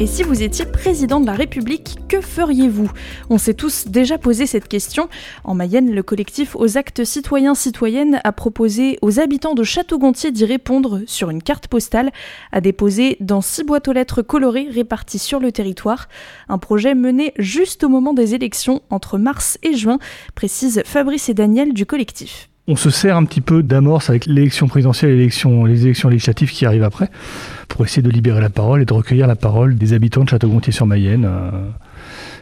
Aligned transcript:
Et 0.00 0.06
si 0.06 0.22
vous 0.22 0.44
étiez 0.44 0.64
président 0.64 1.18
de 1.18 1.26
la 1.26 1.32
République, 1.32 1.96
que 2.06 2.20
feriez-vous? 2.20 2.88
On 3.30 3.38
s'est 3.38 3.54
tous 3.54 3.88
déjà 3.88 4.16
posé 4.16 4.46
cette 4.46 4.68
question. 4.68 5.08
En 5.42 5.56
Mayenne, 5.56 5.92
le 5.92 6.04
collectif 6.04 6.54
aux 6.54 6.78
actes 6.78 7.04
citoyens-citoyennes 7.04 8.20
a 8.22 8.30
proposé 8.30 8.98
aux 9.02 9.18
habitants 9.18 9.54
de 9.54 9.64
Château-Gontier 9.64 10.30
d'y 10.30 10.44
répondre 10.44 11.00
sur 11.06 11.30
une 11.30 11.42
carte 11.42 11.66
postale 11.66 12.12
à 12.52 12.60
déposer 12.60 13.16
dans 13.18 13.40
six 13.40 13.64
boîtes 13.64 13.88
aux 13.88 13.92
lettres 13.92 14.22
colorées 14.22 14.68
réparties 14.70 15.18
sur 15.18 15.40
le 15.40 15.50
territoire. 15.50 16.08
Un 16.48 16.58
projet 16.58 16.94
mené 16.94 17.34
juste 17.36 17.82
au 17.82 17.88
moment 17.88 18.14
des 18.14 18.36
élections 18.36 18.82
entre 18.90 19.18
mars 19.18 19.58
et 19.64 19.74
juin, 19.74 19.98
précise 20.36 20.80
Fabrice 20.86 21.28
et 21.28 21.34
Daniel 21.34 21.72
du 21.72 21.86
collectif 21.86 22.48
on 22.68 22.76
se 22.76 22.90
sert 22.90 23.16
un 23.16 23.24
petit 23.24 23.40
peu 23.40 23.62
d'amorce 23.62 24.10
avec 24.10 24.26
l'élection 24.26 24.68
présidentielle 24.68 25.12
et 25.12 25.16
les 25.16 25.82
élections 25.84 26.08
législatives 26.10 26.50
qui 26.50 26.66
arrivent 26.66 26.84
après, 26.84 27.10
pour 27.78 27.86
essayer 27.86 28.02
de 28.02 28.10
libérer 28.10 28.40
la 28.40 28.50
parole 28.50 28.82
et 28.82 28.84
de 28.84 28.92
recueillir 28.92 29.28
la 29.28 29.36
parole 29.36 29.76
des 29.76 29.92
habitants 29.92 30.24
de 30.24 30.28
Château-Gontier-sur-Mayenne. 30.28 31.30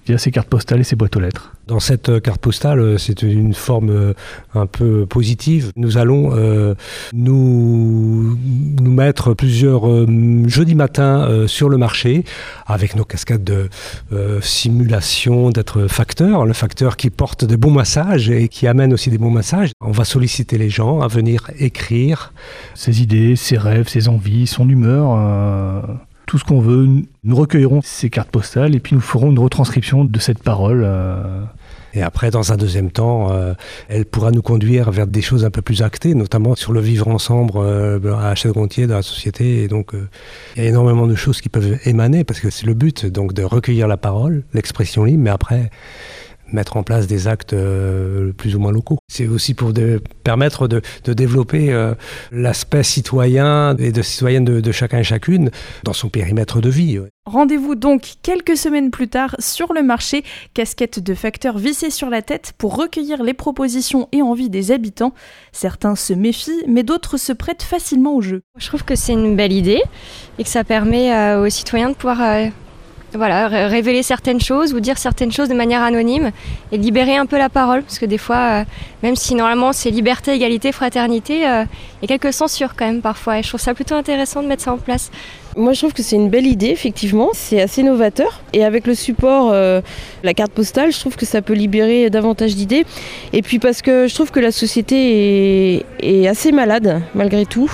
Euh, 0.00 0.10
via 0.10 0.18
ces 0.18 0.30
cartes 0.30 0.48
postales 0.48 0.80
et 0.80 0.84
ces 0.84 0.96
boîtes 0.96 1.16
aux 1.16 1.20
lettres. 1.20 1.52
Dans 1.66 1.78
cette 1.78 2.08
euh, 2.08 2.18
carte 2.18 2.40
postale, 2.40 2.80
euh, 2.80 2.98
c'est 2.98 3.22
une 3.22 3.54
forme 3.54 3.90
euh, 3.90 4.12
un 4.54 4.66
peu 4.66 5.06
positive. 5.06 5.70
Nous 5.76 5.98
allons 5.98 6.10
nous, 7.12 8.36
nous 8.80 8.90
mettre 8.90 9.34
plusieurs 9.34 9.84
jeudi 10.48 10.74
matin 10.74 11.46
sur 11.46 11.68
le 11.68 11.76
marché 11.76 12.24
avec 12.66 12.96
nos 12.96 13.04
cascades 13.04 13.44
de 13.44 13.68
simulation 14.40 15.50
d'être 15.50 15.86
facteur, 15.86 16.46
le 16.46 16.52
facteur 16.52 16.96
qui 16.96 17.10
porte 17.10 17.44
des 17.44 17.56
bons 17.56 17.70
massages 17.70 18.30
et 18.30 18.48
qui 18.48 18.66
amène 18.66 18.92
aussi 18.92 19.10
des 19.10 19.18
bons 19.18 19.30
massages. 19.30 19.70
On 19.80 19.92
va 19.92 20.04
solliciter 20.04 20.58
les 20.58 20.70
gens 20.70 21.00
à 21.00 21.08
venir 21.08 21.50
écrire 21.58 22.32
ses 22.74 23.02
idées, 23.02 23.36
ses 23.36 23.58
rêves, 23.58 23.88
ses 23.88 24.08
envies, 24.08 24.46
son 24.46 24.68
humeur 24.68 25.16
tout 26.30 26.38
ce 26.38 26.44
qu'on 26.44 26.60
veut. 26.60 26.86
Nous 27.24 27.34
recueillerons 27.34 27.80
ces 27.82 28.08
cartes 28.08 28.30
postales 28.30 28.76
et 28.76 28.78
puis 28.78 28.94
nous 28.94 29.00
ferons 29.00 29.32
une 29.32 29.38
retranscription 29.40 30.04
de 30.04 30.18
cette 30.20 30.40
parole. 30.44 30.84
Euh. 30.86 31.42
Et 31.92 32.02
après, 32.02 32.30
dans 32.30 32.52
un 32.52 32.56
deuxième 32.56 32.92
temps, 32.92 33.32
euh, 33.32 33.54
elle 33.88 34.04
pourra 34.04 34.30
nous 34.30 34.40
conduire 34.40 34.92
vers 34.92 35.08
des 35.08 35.22
choses 35.22 35.44
un 35.44 35.50
peu 35.50 35.60
plus 35.60 35.82
actées, 35.82 36.14
notamment 36.14 36.54
sur 36.54 36.72
le 36.72 36.78
vivre 36.78 37.08
ensemble 37.08 37.54
euh, 37.56 38.14
à 38.14 38.36
Château-Gontier, 38.36 38.86
dans 38.86 38.94
la 38.94 39.02
société. 39.02 39.64
Et 39.64 39.66
donc, 39.66 39.90
il 40.54 40.62
y 40.62 40.66
a 40.66 40.68
énormément 40.68 41.08
de 41.08 41.16
choses 41.16 41.40
qui 41.40 41.48
peuvent 41.48 41.80
émaner, 41.84 42.22
parce 42.22 42.38
que 42.38 42.48
c'est 42.48 42.66
le 42.66 42.74
but, 42.74 43.06
donc, 43.06 43.32
de 43.32 43.42
recueillir 43.42 43.88
la 43.88 43.96
parole, 43.96 44.44
l'expression 44.54 45.02
libre, 45.02 45.24
mais 45.24 45.30
après, 45.30 45.70
mettre 46.52 46.76
en 46.76 46.82
place 46.82 47.06
des 47.06 47.28
actes 47.28 47.52
euh, 47.52 48.32
plus 48.32 48.56
ou 48.56 48.60
moins 48.60 48.72
locaux. 48.72 48.98
C'est 49.08 49.26
aussi 49.26 49.54
pour 49.54 49.72
permettre 50.24 50.68
de, 50.68 50.82
développer 51.06 51.72
euh, 51.72 51.94
l'aspect 52.32 52.82
citoyen 52.82 53.76
et 53.78 53.92
de 53.92 54.02
citoyenne 54.02 54.44
de, 54.44 54.72
chacun 54.72 54.98
et 54.98 55.04
chacune 55.04 55.50
dans 55.84 55.92
son 55.92 56.08
périmètre 56.08 56.60
de 56.60 56.70
vie. 56.70 57.00
Rendez-vous 57.26 57.74
donc 57.74 58.14
quelques 58.22 58.56
semaines 58.56 58.90
plus 58.90 59.08
tard 59.08 59.36
sur 59.38 59.72
le 59.72 59.82
marché, 59.82 60.24
casquette 60.54 61.00
de 61.00 61.14
facteurs 61.14 61.58
vissée 61.58 61.90
sur 61.90 62.10
la 62.10 62.22
tête 62.22 62.54
pour 62.56 62.76
recueillir 62.76 63.22
les 63.22 63.34
propositions 63.34 64.08
et 64.12 64.22
envies 64.22 64.50
des 64.50 64.72
habitants. 64.72 65.12
Certains 65.52 65.96
se 65.96 66.12
méfient, 66.12 66.64
mais 66.66 66.82
d'autres 66.82 67.18
se 67.18 67.32
prêtent 67.32 67.62
facilement 67.62 68.14
au 68.14 68.20
jeu. 68.20 68.42
Je 68.58 68.66
trouve 68.66 68.84
que 68.84 68.94
c'est 68.94 69.12
une 69.12 69.36
belle 69.36 69.52
idée 69.52 69.82
et 70.38 70.44
que 70.44 70.48
ça 70.48 70.64
permet 70.64 71.14
euh, 71.14 71.44
aux 71.44 71.50
citoyens 71.50 71.90
de 71.90 71.94
pouvoir 71.94 72.20
voilà, 73.14 73.48
révéler 73.48 74.02
certaines 74.02 74.40
choses 74.40 74.72
ou 74.74 74.80
dire 74.80 74.98
certaines 74.98 75.32
choses 75.32 75.48
de 75.48 75.54
manière 75.54 75.82
anonyme 75.82 76.30
et 76.72 76.78
libérer 76.78 77.16
un 77.16 77.26
peu 77.26 77.38
la 77.38 77.48
parole, 77.48 77.82
parce 77.82 77.98
que 77.98 78.06
des 78.06 78.18
fois, 78.18 78.36
euh, 78.36 78.64
même 79.02 79.16
si 79.16 79.34
normalement 79.34 79.72
c'est 79.72 79.90
liberté, 79.90 80.32
égalité, 80.32 80.72
fraternité, 80.72 81.46
euh, 81.46 81.64
il 82.02 82.10
y 82.10 82.12
a 82.12 82.18
quelques 82.18 82.32
censures 82.32 82.74
quand 82.76 82.86
même 82.86 83.02
parfois, 83.02 83.38
et 83.38 83.42
je 83.42 83.48
trouve 83.48 83.60
ça 83.60 83.74
plutôt 83.74 83.94
intéressant 83.94 84.42
de 84.42 84.48
mettre 84.48 84.62
ça 84.62 84.72
en 84.72 84.78
place. 84.78 85.10
Moi, 85.56 85.72
je 85.72 85.80
trouve 85.80 85.92
que 85.92 86.02
c'est 86.02 86.16
une 86.16 86.28
belle 86.28 86.46
idée, 86.46 86.68
effectivement. 86.68 87.30
C'est 87.32 87.60
assez 87.60 87.82
novateur. 87.82 88.42
Et 88.52 88.64
avec 88.64 88.86
le 88.86 88.94
support, 88.94 89.50
euh, 89.52 89.80
la 90.22 90.32
carte 90.32 90.52
postale, 90.52 90.92
je 90.92 91.00
trouve 91.00 91.16
que 91.16 91.26
ça 91.26 91.42
peut 91.42 91.54
libérer 91.54 92.08
davantage 92.08 92.54
d'idées. 92.54 92.84
Et 93.32 93.42
puis 93.42 93.58
parce 93.58 93.82
que 93.82 94.06
je 94.06 94.14
trouve 94.14 94.30
que 94.30 94.40
la 94.40 94.52
société 94.52 95.84
est, 96.00 96.26
assez 96.28 96.52
malade, 96.52 97.02
malgré 97.14 97.46
tout. 97.46 97.70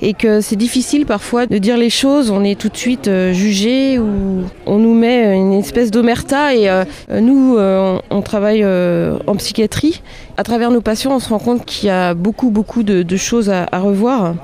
Et 0.00 0.12
que 0.12 0.40
c'est 0.40 0.56
difficile 0.56 1.04
parfois 1.06 1.46
de 1.46 1.58
dire 1.58 1.76
les 1.76 1.90
choses. 1.90 2.30
On 2.30 2.44
est 2.44 2.58
tout 2.58 2.68
de 2.68 2.76
suite 2.76 3.08
euh, 3.08 3.32
jugé 3.32 3.98
ou 3.98 4.44
on 4.66 4.78
nous 4.78 4.94
met 4.94 5.34
une 5.34 5.52
espèce 5.52 5.90
d'omerta. 5.90 6.54
Et 6.54 6.68
euh, 6.68 6.84
nous, 7.20 7.56
on, 7.58 8.22
travaille 8.22 8.64
en 8.64 9.36
psychiatrie. 9.36 10.02
À 10.38 10.42
travers 10.42 10.70
nos 10.70 10.82
patients, 10.82 11.14
on 11.14 11.18
se 11.18 11.30
rend 11.30 11.38
compte 11.38 11.64
qu'il 11.64 11.88
y 11.88 11.90
a 11.90 12.12
beaucoup, 12.12 12.50
beaucoup 12.50 12.82
de, 12.82 13.16
choses 13.16 13.48
à, 13.48 13.66
revoir. 13.78 14.34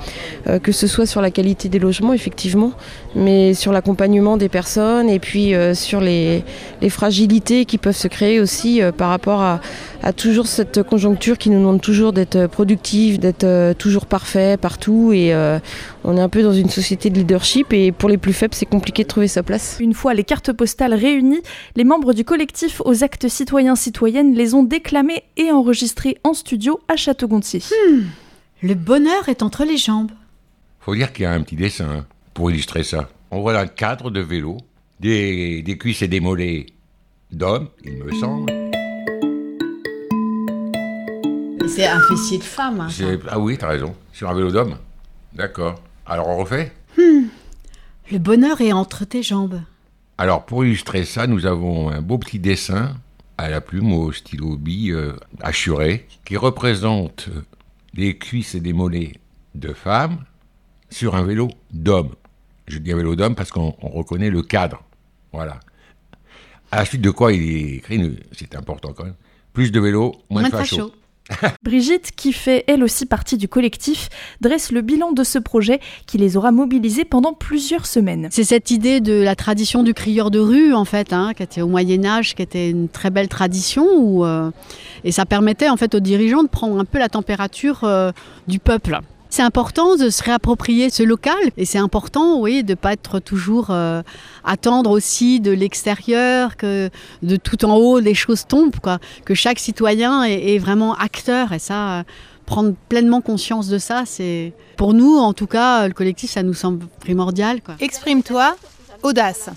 que 0.63 0.73
ce 0.73 0.87
soit 0.87 1.07
sur 1.07 1.21
la 1.21 1.31
qualité 1.31 1.69
des 1.69 1.79
logements, 1.79 2.15
effectivement 2.15 2.73
mais 3.15 3.55
sur 3.55 3.73
l'accompagnement 3.73 4.37
des 4.37 4.49
personnes 4.49 5.09
et 5.09 5.19
puis 5.19 5.55
euh, 5.55 5.75
sur 5.75 6.01
les, 6.01 6.45
fragilités 6.89 7.65
qui 7.65 7.79
peuvent 7.79 7.97
se 7.97 8.09
créer 8.09 8.41
aussi 8.41 8.83
euh, 8.83 8.93
par 8.93 9.09
rapport 9.09 9.41
à, 9.41 9.61
toujours 10.11 10.49
cette 10.49 10.83
conjoncture 10.83 11.39
qui 11.39 11.51
nous 11.51 11.61
demande 11.61 11.81
toujours 11.81 12.13
d'être 12.13 12.49
productif, 12.49 13.21
d'être 13.21 13.45
euh, 13.45 13.75
toujours 13.75 14.07
parfait 14.07 14.57
partout 14.57 15.13
et 15.13 15.33
on 16.03 16.17
est 16.17 16.21
un 16.21 16.29
peu 16.29 16.43
dans 16.43 16.53
une 16.53 16.71
société 16.71 17.11
de 17.11 17.19
leadership 17.19 17.73
et 17.73 17.93
pour 17.93 18.09
les 18.09 18.17
plus 18.17 18.33
faibles 18.33 18.55
c'est 18.55 18.67
compliqué 18.67 19.05
de 19.05 19.09
trouver 19.09 19.29
sa 19.29 19.45
place. 19.45 19.77
Une 19.79 19.95
fois 19.95 20.15
les 20.15 20.25
cartes 20.25 20.53
postales 20.53 20.95
réunies, 20.95 21.43
les 21.77 21.85
membres 21.85 22.15
du 22.15 22.25
collectif 22.25 22.83
aux 22.85 23.05
actes 23.05 23.29
citoyens 23.29 23.77
citoyennes 23.77 24.35
les 24.35 24.55
ont 24.55 24.65
déclamées 24.65 25.23
et 25.37 25.53
enregistrées 25.53 26.19
en 26.25 26.35
studio 26.35 26.81
à 26.89 26.97
Château-Gontier. 26.97 27.61
Hmm. 27.61 28.01
Le 28.63 28.75
bonheur 28.75 29.29
est 29.29 29.43
entre 29.43 29.65
les 29.65 29.77
jambes. 29.77 30.11
Faut 30.81 30.97
dire 30.97 31.13
qu'il 31.13 31.23
y 31.23 31.27
a 31.27 31.33
un 31.33 31.43
petit 31.43 31.57
dessin. 31.57 31.89
Hein 31.89 32.07
pour 32.35 32.51
illustrer 32.51 32.85
ça. 32.85 33.09
On 33.31 33.41
voit 33.41 33.59
un 33.59 33.67
cadre 33.67 34.11
de 34.11 34.21
vélo, 34.21 34.59
des, 35.01 35.63
des 35.63 35.79
cuisses 35.79 36.03
et 36.03 36.09
des 36.09 36.21
mollets 36.21 36.67
d'hommes, 37.31 37.69
il 37.85 38.05
me 38.05 38.13
semble. 38.13 38.62
C'est 41.69 41.87
un 41.87 42.01
fessier 42.01 42.39
de 42.39 42.43
femme. 42.43 42.81
Hein, 42.81 43.19
ah 43.29 43.39
oui, 43.39 43.57
t'as 43.57 43.69
raison. 43.69 43.95
Sur 44.13 44.29
un 44.29 44.35
vélo 44.35 44.51
d'homme. 44.51 44.77
D'accord. 45.33 45.81
Alors 46.07 46.29
on 46.29 46.37
refait 46.39 46.73
hmm. 46.99 47.27
Le 48.11 48.19
bonheur 48.19 48.61
est 48.61 48.73
entre 48.73 49.05
tes 49.05 49.23
jambes. 49.23 49.61
Alors 50.19 50.45
pour 50.45 50.65
illustrer 50.65 51.05
ça, 51.05 51.27
nous 51.27 51.47
avons 51.47 51.91
un 51.91 52.03
beau 52.03 52.19
petit 52.19 52.39
dessin 52.39 52.97
à 53.39 53.49
la 53.49 53.61
plume 53.61 53.93
au 53.93 54.13
stylo 54.13 54.57
bille 54.57 54.93
euh, 54.93 55.15
assuré 55.41 56.07
qui 56.25 56.37
représente 56.37 57.29
des 57.95 58.19
cuisses 58.19 58.55
et 58.55 58.61
des 58.61 58.73
mollets 58.73 59.13
de 59.55 59.73
femmes 59.73 60.19
sur 60.91 61.15
un 61.15 61.23
vélo 61.23 61.49
d'homme. 61.73 62.11
Je 62.69 62.79
dis 62.79 62.93
un 62.93 62.97
vélo 62.97 63.17
d'homme 63.17 63.35
parce 63.35 63.51
qu'on 63.51 63.71
reconnaît 63.81 64.31
le 64.31 64.43
cadre. 64.43 64.83
Voilà. 65.33 65.61
À 66.71 66.79
la 66.79 66.85
suite 66.85 67.03
de 67.03 67.11
quoi 67.11 67.33
il 67.33 67.43
est 67.43 67.77
écrit, 67.77 68.19
c'est 68.33 68.55
important 68.55 68.93
quand 68.93 69.05
même, 69.05 69.15
plus 69.53 69.73
de 69.73 69.81
vélos, 69.81 70.15
moins, 70.31 70.43
de 70.43 70.49
fachos. 70.49 70.93
Brigitte, 71.63 72.13
qui 72.17 72.33
fait 72.33 72.65
elle 72.67 72.83
aussi 72.83 73.07
partie 73.07 73.37
du 73.37 73.49
collectif, 73.49 74.09
dresse 74.41 74.73
le 74.73 74.81
bilan 74.81 75.13
de 75.13 75.25
ce 75.25 75.39
projet 75.39 75.81
qui 76.07 76.19
les 76.19 76.37
aura 76.37 76.53
mobilisés 76.53 77.05
pendant 77.05 77.33
plusieurs 77.33 77.87
semaines. 77.87 78.29
C'est 78.31 78.45
cette 78.45 78.71
idée 78.71 79.01
de 79.01 79.23
la 79.23 79.37
tradition 79.37 79.83
du 79.83 79.95
crieur 79.95 80.31
de 80.31 80.39
rue, 80.39 80.75
en 80.75 80.85
fait, 80.85 81.13
hein, 81.13 81.33
qui 81.37 81.43
était 81.43 81.63
au 81.63 81.69
Moyen 81.69 82.05
Âge, 82.05 82.35
qui 82.35 82.43
était 82.43 82.71
une 82.71 82.89
très 82.89 83.11
belle 83.11 83.29
tradition, 83.29 83.87
où, 83.97 84.25
euh, 84.25 84.51
et 85.05 85.13
ça 85.13 85.27
permettait 85.27 85.69
en 85.69 85.77
fait 85.77 85.95
aux 85.95 86.01
dirigeants 86.01 86.43
de 86.43 86.49
prendre 86.49 86.79
un 86.79 86.85
peu 86.85 86.99
la 86.99 87.09
température 87.09 87.85
euh, 87.85 88.13
du 88.49 88.59
peuple. 88.59 89.01
C'est 89.33 89.41
important 89.41 89.97
de 89.97 90.11
se 90.11 90.23
réapproprier 90.23 90.91
ce 90.91 91.03
local 91.03 91.39
et 91.57 91.65
c'est 91.65 91.79
important, 91.79 92.39
oui, 92.39 92.63
de 92.63 92.75
pas 92.75 92.93
être 92.93 93.19
toujours 93.19 93.69
euh, 93.71 94.03
attendre 94.45 94.91
aussi 94.91 95.41
de 95.41 95.51
l'extérieur, 95.51 96.59
que 96.59 96.91
de 97.23 97.37
tout 97.37 97.65
en 97.65 97.77
haut 97.77 97.99
les 97.99 98.13
choses 98.13 98.47
tombent, 98.47 98.79
quoi. 98.79 98.99
Que 99.25 99.33
chaque 99.33 99.59
citoyen 99.59 100.23
est, 100.25 100.59
vraiment 100.59 100.95
acteur 100.97 101.55
et 101.55 101.59
ça. 101.59 102.01
Euh, 102.01 102.03
prendre 102.45 102.75
pleinement 102.91 103.23
conscience 103.23 103.69
de 103.69 103.79
ça, 103.79 104.03
c'est 104.05 104.53
pour 104.77 104.93
nous, 104.93 105.17
en 105.17 105.33
tout 105.33 105.47
cas, 105.47 105.89
le 105.89 105.95
collectif, 105.95 106.31
ça 106.31 106.43
nous 106.43 106.53
semble 106.53 106.87
primordial. 107.01 107.63
Exprime-toi, 107.81 108.55
audace, 109.03 109.49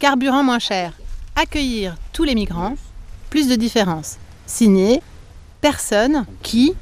carburant 0.00 0.42
moins 0.42 0.58
cher, 0.58 0.92
accueillir 1.36 1.94
tous 2.12 2.24
les 2.24 2.34
migrants, 2.34 2.74
plus 3.30 3.46
de 3.46 3.54
différence. 3.54 4.16
Signé, 4.44 5.00
personne 5.60 6.26
qui 6.42 6.74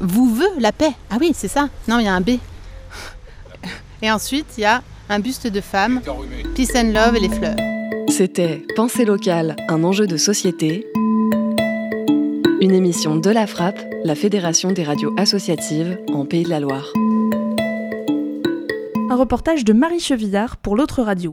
vous 0.00 0.34
veut 0.34 0.58
la 0.58 0.72
paix. 0.72 0.92
Ah 1.10 1.16
oui, 1.20 1.32
c'est 1.34 1.48
ça. 1.48 1.68
Non, 1.86 1.98
il 1.98 2.04
y 2.04 2.08
a 2.08 2.14
un 2.14 2.20
B. 2.20 2.30
Et 4.02 4.10
ensuite, 4.10 4.46
il 4.56 4.62
y 4.62 4.64
a 4.64 4.82
un 5.08 5.20
buste 5.20 5.46
de 5.46 5.60
femme, 5.60 6.00
Peace 6.54 6.76
and 6.76 6.92
Love 6.92 7.16
et 7.16 7.20
les 7.20 7.28
fleurs. 7.30 7.56
C'était 8.08 8.62
Pensée 8.76 9.04
locale, 9.04 9.56
un 9.68 9.82
enjeu 9.84 10.06
de 10.06 10.16
société. 10.16 10.86
Une 12.60 12.72
émission 12.72 13.16
de 13.16 13.30
la 13.30 13.46
Frappe, 13.46 13.80
la 14.04 14.14
Fédération 14.14 14.72
des 14.72 14.84
radios 14.84 15.14
associatives 15.16 15.98
en 16.12 16.26
Pays 16.26 16.44
de 16.44 16.50
la 16.50 16.60
Loire. 16.60 16.92
Un 19.10 19.16
reportage 19.16 19.64
de 19.64 19.72
Marie 19.72 20.00
Chevillard 20.00 20.58
pour 20.58 20.76
l'autre 20.76 21.02
radio. 21.02 21.26